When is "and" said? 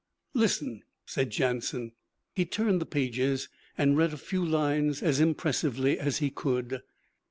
3.77-3.95